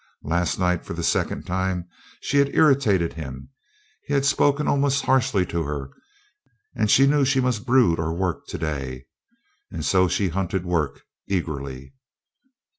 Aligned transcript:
Last 0.23 0.57
night, 0.57 0.83
for 0.83 0.93
the 0.95 1.03
second 1.03 1.45
time, 1.45 1.87
she 2.21 2.37
had 2.39 2.49
irritated 2.55 3.13
him; 3.13 3.49
he 4.07 4.15
had 4.15 4.25
spoken 4.25 4.67
almost 4.67 5.05
harshly 5.05 5.45
to 5.45 5.61
her, 5.61 5.91
and 6.75 6.89
she 6.89 7.05
knew 7.05 7.23
she 7.23 7.39
must 7.39 7.67
brood 7.67 7.99
or 7.99 8.11
work 8.11 8.47
today. 8.47 9.05
And 9.69 9.85
so 9.85 10.07
she 10.07 10.29
hunted 10.29 10.65
work, 10.65 11.01
eagerly. 11.27 11.93